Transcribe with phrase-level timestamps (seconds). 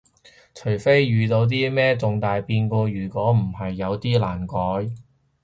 [0.55, 4.91] 除非遇到啲咩重大變故，如果唔係有啲難改